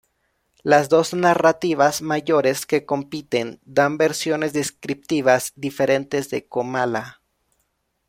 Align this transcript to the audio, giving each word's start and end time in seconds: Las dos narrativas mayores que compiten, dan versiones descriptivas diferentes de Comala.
Las 0.63 0.89
dos 0.89 1.13
narrativas 1.13 2.01
mayores 2.01 2.65
que 2.65 2.87
compiten, 2.87 3.59
dan 3.65 3.99
versiones 3.99 4.51
descriptivas 4.51 5.53
diferentes 5.55 6.31
de 6.31 6.47
Comala. 6.47 7.21